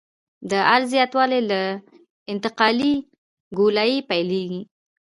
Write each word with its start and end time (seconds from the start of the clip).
د 0.49 0.51
عرض 0.69 0.87
زیاتوالی 0.93 1.41
له 1.51 1.61
انتقالي 2.31 2.93
ګولایي 3.59 3.99
پیلیږي 4.09 4.61